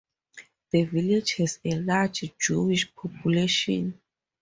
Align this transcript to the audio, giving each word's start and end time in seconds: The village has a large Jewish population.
The 0.71 0.81
village 0.85 1.33
has 1.35 1.59
a 1.63 1.75
large 1.75 2.23
Jewish 2.39 2.91
population. 2.95 4.01